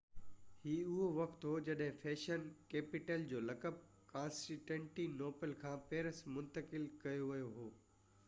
[0.67, 3.77] هي اُهو وقت هو جڏهن فيشن ڪيپيٽل جو لقب
[4.13, 7.69] ڪانسٽينٽي نوپل کان پئرس منتقل ڪيو ويو هو